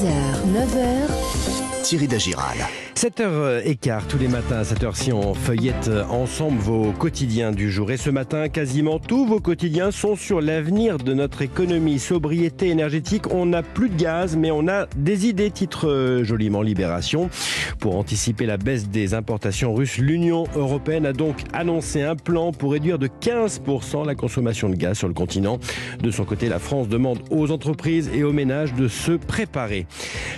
6h, 0.00 0.08
9h, 0.46 1.84
Thierry 1.84 2.06
Dagiral. 2.08 2.89
7h15 3.00 4.08
tous 4.08 4.18
les 4.18 4.28
matins 4.28 4.58
à 4.58 4.64
cette 4.64 4.84
heure-ci, 4.84 5.10
on 5.10 5.32
feuillette 5.32 5.90
ensemble 6.10 6.58
vos 6.58 6.92
quotidiens 6.92 7.50
du 7.50 7.70
jour. 7.70 7.90
Et 7.90 7.96
ce 7.96 8.10
matin, 8.10 8.50
quasiment 8.50 8.98
tous 8.98 9.24
vos 9.24 9.40
quotidiens 9.40 9.90
sont 9.90 10.16
sur 10.16 10.42
l'avenir 10.42 10.98
de 10.98 11.14
notre 11.14 11.40
économie. 11.40 11.98
Sobriété 11.98 12.68
énergétique, 12.68 13.32
on 13.32 13.46
n'a 13.46 13.62
plus 13.62 13.88
de 13.88 13.96
gaz, 13.96 14.36
mais 14.36 14.50
on 14.50 14.68
a 14.68 14.86
des 14.96 15.26
idées, 15.26 15.50
titre 15.50 15.88
euh, 15.88 16.24
joliment 16.24 16.60
Libération. 16.60 17.30
Pour 17.78 17.96
anticiper 17.96 18.44
la 18.44 18.58
baisse 18.58 18.90
des 18.90 19.14
importations 19.14 19.72
russes, 19.72 19.96
l'Union 19.96 20.44
européenne 20.54 21.06
a 21.06 21.14
donc 21.14 21.36
annoncé 21.54 22.02
un 22.02 22.16
plan 22.16 22.52
pour 22.52 22.72
réduire 22.72 22.98
de 22.98 23.08
15% 23.08 24.04
la 24.04 24.14
consommation 24.14 24.68
de 24.68 24.74
gaz 24.74 24.98
sur 24.98 25.08
le 25.08 25.14
continent. 25.14 25.58
De 26.02 26.10
son 26.10 26.26
côté, 26.26 26.50
la 26.50 26.58
France 26.58 26.86
demande 26.86 27.20
aux 27.30 27.50
entreprises 27.50 28.10
et 28.12 28.24
aux 28.24 28.32
ménages 28.34 28.74
de 28.74 28.88
se 28.88 29.12
préparer. 29.12 29.86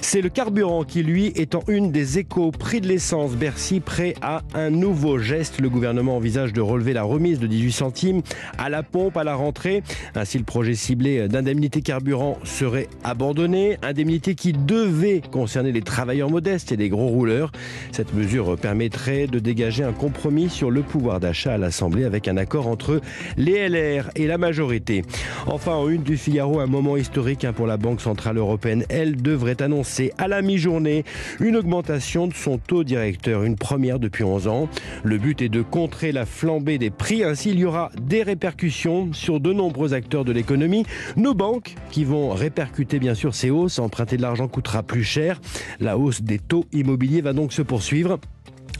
C'est 0.00 0.20
le 0.20 0.29
carburant 0.29 0.84
qui, 0.84 1.02
lui, 1.02 1.33
est 1.34 1.56
en 1.56 1.65
une 1.66 1.91
des 1.91 2.20
échos 2.20 2.52
prix 2.52 2.80
de 2.80 2.88
l'essence, 2.88 3.33
Bercy 3.33 3.80
prêt 3.80 4.15
à 4.23 4.42
un 4.55 4.70
nouveau 4.70 5.19
geste. 5.19 5.60
Le 5.60 5.69
gouvernement 5.69 6.16
envisage 6.16 6.52
de 6.52 6.60
relever 6.60 6.93
la 6.93 7.02
remise 7.02 7.38
de 7.38 7.47
18 7.47 7.73
centimes 7.73 8.23
à 8.59 8.69
la 8.69 8.83
pompe 8.83 9.16
à 9.16 9.24
la 9.24 9.34
rentrée. 9.34 9.83
Ainsi, 10.15 10.38
le 10.38 10.45
projet 10.45 10.74
ciblé 10.74 11.29
d'indemnité 11.29 11.83
carburant 11.83 12.38
serait 12.45 12.88
abandonné. 13.05 13.79
Indemnité 13.83 14.34
qui 14.34 14.52
devait 14.52 15.23
concerner 15.30 15.73
les 15.73 15.83
travailleurs 15.83 16.30
modestes 16.30 16.73
et 16.73 16.77
les 16.77 16.88
gros 16.88 17.09
rouleurs. 17.09 17.52
Cette 17.91 18.15
mesure 18.15 18.57
permettrait 18.57 19.27
de 19.27 19.38
dégager 19.38 19.84
un 19.84 19.93
compromis 19.93 20.48
sur 20.48 20.71
le 20.71 20.82
pouvoir 20.82 21.21
d'achat 21.21 21.55
à 21.55 21.59
l'Assemblée 21.59 22.05
avec 22.05 22.29
un 22.29 22.37
accord 22.37 22.69
entre 22.69 23.01
les 23.37 23.69
LR 23.69 24.10
et 24.16 24.27
la 24.27 24.38
majorité. 24.38 25.05
Enfin, 25.46 25.74
en 25.74 25.88
une 25.88 26.02
du 26.02 26.16
Figaro, 26.16 26.60
un 26.60 26.66
moment 26.66 26.96
historique 26.96 27.45
hein, 27.45 27.52
pour 27.52 27.66
la 27.66 27.77
Banque 27.77 28.01
Centrale 28.01 28.38
Européenne. 28.38 28.84
Elle 28.88 29.21
devrait 29.21 29.60
annoncer 29.62 30.12
à 30.19 30.29
la 30.29 30.43
mi-journée 30.43 31.05
une 31.41 31.57
augmentation 31.57 32.27
de 32.27 32.34
son 32.42 32.59
taux 32.59 32.82
directeur, 32.82 33.45
une 33.45 33.57
première 33.57 34.01
depuis 34.01 34.24
11 34.24 34.48
ans. 34.48 34.68
Le 35.04 35.16
but 35.16 35.40
est 35.43 35.48
de 35.48 35.62
contrer 35.62 36.10
la 36.10 36.26
flambée 36.26 36.76
des 36.76 36.90
prix, 36.90 37.23
ainsi 37.23 37.51
il 37.51 37.60
y 37.60 37.65
aura 37.65 37.90
des 38.01 38.24
répercussions 38.24 39.12
sur 39.12 39.38
de 39.38 39.52
nombreux 39.52 39.95
acteurs 39.95 40.24
de 40.24 40.32
l'économie. 40.32 40.85
Nos 41.16 41.35
banques 41.35 41.76
qui 41.93 42.04
vont 42.04 42.30
répercuter 42.30 42.98
bien 42.98 43.15
sûr 43.15 43.35
ces 43.35 43.51
hausses, 43.51 43.79
emprunter 43.79 44.16
de 44.16 44.23
l'argent 44.23 44.48
coûtera 44.48 44.82
plus 44.82 45.04
cher. 45.04 45.40
La 45.79 45.96
hausse 45.96 46.23
des 46.23 46.40
taux 46.40 46.65
immobiliers 46.73 47.20
va 47.20 47.32
donc 47.32 47.52
se 47.52 47.63
poursuivre. 47.63 48.18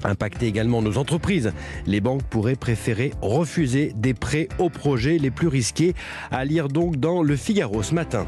Impacter 0.03 0.47
également 0.47 0.83
nos 0.83 0.99
entreprises. 0.99 1.53
Les 1.87 2.01
banques 2.01 2.25
pourraient 2.25 2.57
préférer 2.57 3.13
refuser 3.23 3.93
des 3.95 4.15
prêts 4.15 4.49
aux 4.59 4.71
projets 4.71 5.19
les 5.19 5.31
plus 5.31 5.47
risqués. 5.47 5.95
À 6.33 6.45
lire 6.45 6.67
donc 6.67 6.97
dans 6.97 7.23
Le 7.23 7.37
Figaro 7.37 7.85
ce 7.85 7.95
matin. 7.95 8.27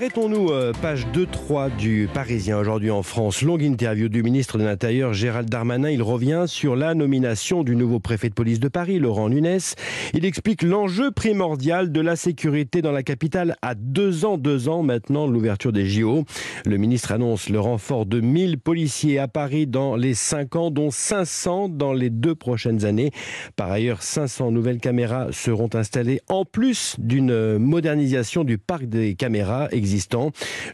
Arrêtons-nous, 0.00 0.48
euh, 0.48 0.72
page 0.80 1.06
2-3 1.08 1.76
du 1.76 2.08
Parisien 2.14 2.56
aujourd'hui 2.56 2.90
en 2.90 3.02
France. 3.02 3.42
Longue 3.42 3.60
interview 3.60 4.08
du 4.08 4.22
ministre 4.22 4.56
de 4.56 4.64
l'Intérieur 4.64 5.12
Gérald 5.12 5.50
Darmanin. 5.50 5.90
Il 5.90 6.02
revient 6.02 6.44
sur 6.46 6.74
la 6.74 6.94
nomination 6.94 7.62
du 7.64 7.76
nouveau 7.76 8.00
préfet 8.00 8.30
de 8.30 8.34
police 8.34 8.60
de 8.60 8.68
Paris, 8.68 8.98
Laurent 8.98 9.28
Nunes. 9.28 9.58
Il 10.14 10.24
explique 10.24 10.62
l'enjeu 10.62 11.10
primordial 11.10 11.92
de 11.92 12.00
la 12.00 12.16
sécurité 12.16 12.80
dans 12.80 12.92
la 12.92 13.02
capitale 13.02 13.56
à 13.60 13.74
deux 13.74 14.24
ans, 14.24 14.38
deux 14.38 14.70
ans 14.70 14.82
maintenant 14.82 15.28
de 15.28 15.34
l'ouverture 15.34 15.70
des 15.70 15.84
JO. 15.84 16.24
Le 16.64 16.78
ministre 16.78 17.12
annonce 17.12 17.50
le 17.50 17.60
renfort 17.60 18.06
de 18.06 18.22
1000 18.22 18.56
policiers 18.58 19.18
à 19.18 19.28
Paris 19.28 19.66
dans 19.66 19.96
les 19.96 20.14
cinq 20.14 20.56
ans, 20.56 20.70
dont 20.70 20.90
500 20.90 21.68
dans 21.68 21.92
les 21.92 22.08
deux 22.08 22.34
prochaines 22.34 22.86
années. 22.86 23.10
Par 23.54 23.70
ailleurs, 23.70 24.02
500 24.02 24.50
nouvelles 24.50 24.80
caméras 24.80 25.26
seront 25.30 25.68
installées 25.74 26.22
en 26.30 26.46
plus 26.46 26.96
d'une 26.98 27.58
modernisation 27.58 28.44
du 28.44 28.56
parc 28.56 28.86
des 28.86 29.14
caméras 29.14 29.68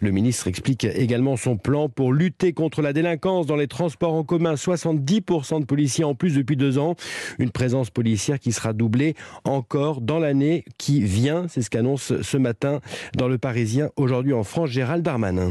Le 0.01 0.11
ministre 0.11 0.49
explique 0.49 0.85
également 0.85 1.37
son 1.37 1.57
plan 1.57 1.89
pour 1.89 2.13
lutter 2.13 2.53
contre 2.53 2.83
la 2.83 2.93
délinquance 2.93 3.47
dans 3.47 3.57
les 3.57 3.69
transports 3.69 4.15
en 4.15 4.25
commun. 4.25 4.55
70% 4.55 5.61
de 5.61 5.65
policiers 5.65 6.05
en 6.05 6.15
plus 6.15 6.35
depuis 6.35 6.57
deux 6.57 6.79
ans. 6.79 6.97
Une 7.39 7.51
présence 7.51 7.91
policière 7.91 8.39
qui 8.39 8.53
sera 8.53 8.73
doublée 8.73 9.15
encore 9.45 10.01
dans 10.01 10.19
l'année 10.19 10.65
qui 10.79 11.03
vient. 11.03 11.47
C'est 11.49 11.63
ce 11.63 11.71
qu'annonce 11.71 12.21
ce 12.21 12.37
matin 12.37 12.81
dans 13.17 13.29
le 13.29 13.39
Parisien 13.39 13.91
aujourd'hui 13.97 14.33
en 14.33 14.45
France 14.45 14.71
Gérald 14.71 15.03
Darmanin. 15.03 15.49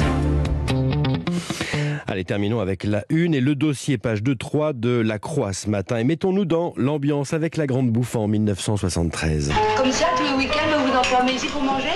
Allez, 2.16 2.24
terminons 2.24 2.62
avec 2.62 2.86
la 2.86 3.04
une 3.10 3.36
et 3.36 3.42
le 3.42 3.56
dossier, 3.56 3.98
page 3.98 4.24
2-3 4.24 4.72
de 4.80 5.02
La 5.02 5.20
Croix 5.20 5.52
ce 5.52 5.70
matin. 5.70 5.98
Et 5.98 6.06
mettons-nous 6.06 6.46
dans 6.46 6.74
l'ambiance 6.78 7.34
avec 7.34 7.58
la 7.58 7.68
Grande 7.68 7.90
Bouffe 7.90 8.16
en 8.16 8.30
1973. 8.30 9.52
Comme 9.76 9.92
ça, 9.92 10.06
tous 10.16 10.24
les 10.24 10.38
week-ends, 10.38 10.80
vous 10.80 10.94
vous 10.94 10.98
enfermez 10.98 11.34
ici 11.34 11.48
pour 11.48 11.62
manger? 11.62 11.90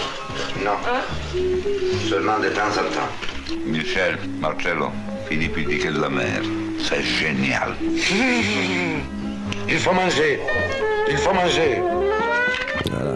Non, 0.62 0.72
Hein? 0.72 1.40
Seulement 2.09 2.38
de 2.38 2.50
temps 2.50 2.68
en 2.68 2.94
temps. 2.94 3.56
Michel, 3.66 4.18
Marcello, 4.41 4.90
Philippe 5.30 5.56
il 5.57 5.68
dit 5.68 5.78
que 5.78 5.88
de 5.88 6.02
la 6.02 6.09
mer. 6.09 6.41
C'est 6.80 7.01
génial. 7.01 7.75
Il 9.69 9.78
faut 9.78 9.94
manger. 9.94 10.41
Il 11.09 11.18
faut 11.18 11.34
manger. 11.34 11.81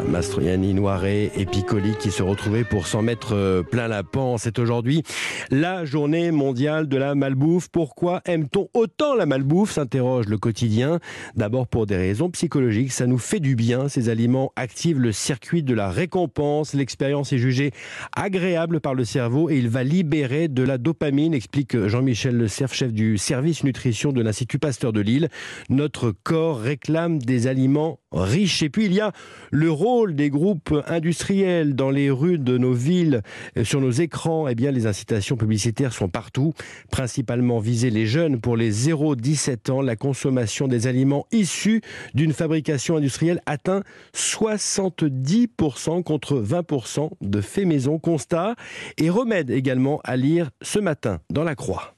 Mastroianni, 0.07 0.73
Noiret 0.73 1.31
et 1.35 1.45
Piccoli 1.45 1.95
qui 1.97 2.11
se 2.11 2.23
retrouvaient 2.23 2.63
pour 2.63 2.87
s'en 2.87 3.01
mettre 3.01 3.33
euh, 3.33 3.63
plein 3.63 3.87
la 3.87 4.03
pan. 4.03 4.37
C'est 4.37 4.59
aujourd'hui 4.59 5.03
la 5.49 5.85
journée 5.85 6.31
mondiale 6.31 6.87
de 6.87 6.97
la 6.97 7.15
malbouffe. 7.15 7.69
Pourquoi 7.69 8.21
aime-t-on 8.25 8.69
autant 8.73 9.15
la 9.15 9.25
malbouffe? 9.25 9.71
s'interroge 9.71 10.27
le 10.27 10.37
quotidien. 10.37 10.99
D'abord 11.35 11.67
pour 11.67 11.85
des 11.85 11.97
raisons 11.97 12.29
psychologiques. 12.29 12.91
Ça 12.91 13.07
nous 13.07 13.17
fait 13.17 13.39
du 13.39 13.55
bien. 13.55 13.87
Ces 13.87 14.09
aliments 14.09 14.51
activent 14.55 14.99
le 14.99 15.11
circuit 15.11 15.63
de 15.63 15.73
la 15.73 15.89
récompense. 15.89 16.73
L'expérience 16.73 17.33
est 17.33 17.37
jugée 17.37 17.71
agréable 18.15 18.81
par 18.81 18.93
le 18.93 19.05
cerveau 19.05 19.49
et 19.49 19.57
il 19.57 19.69
va 19.69 19.83
libérer 19.83 20.47
de 20.47 20.63
la 20.63 20.77
dopamine, 20.77 21.33
explique 21.33 21.87
Jean-Michel 21.87 22.37
Le 22.37 22.47
Cerf, 22.47 22.73
chef 22.73 22.93
du 22.93 23.17
service 23.17 23.63
nutrition 23.63 24.11
de 24.11 24.21
l'Institut 24.21 24.59
Pasteur 24.59 24.93
de 24.93 25.01
Lille. 25.01 25.29
Notre 25.69 26.11
corps 26.11 26.59
réclame 26.59 27.19
des 27.19 27.47
aliments 27.47 27.99
riches. 28.11 28.63
Et 28.63 28.69
puis 28.69 28.85
il 28.85 28.93
y 28.93 29.01
a 29.01 29.11
le 29.51 29.71
rôle 29.93 30.15
des 30.15 30.31
groupes 30.31 30.73
industriels 30.87 31.75
dans 31.75 31.91
les 31.91 32.09
rues 32.09 32.39
de 32.39 32.57
nos 32.57 32.73
villes, 32.73 33.21
euh, 33.57 33.63
sur 33.63 33.79
nos 33.79 33.91
écrans. 33.91 34.47
Eh 34.47 34.55
bien, 34.55 34.71
les 34.71 34.87
incitations 34.87 35.37
publicitaires 35.37 35.93
sont 35.93 36.09
partout, 36.09 36.53
principalement 36.89 37.59
viser 37.59 37.91
les 37.91 38.07
jeunes 38.07 38.41
pour 38.41 38.57
les 38.57 38.71
0-17 38.71 39.69
ans. 39.69 39.81
La 39.83 39.95
consommation 39.95 40.67
des 40.67 40.87
aliments 40.87 41.27
issus 41.31 41.81
d'une 42.15 42.33
fabrication 42.33 42.97
industrielle 42.97 43.39
atteint 43.45 43.83
70% 44.15 46.01
contre 46.01 46.41
20% 46.41 47.11
de 47.21 47.41
faits 47.41 47.67
maison. 47.67 47.99
Constat 47.99 48.55
et 48.97 49.11
remède 49.11 49.51
également 49.51 50.01
à 50.03 50.17
lire 50.17 50.49
ce 50.63 50.79
matin 50.79 51.19
dans 51.29 51.43
la 51.43 51.53
Croix. 51.53 51.91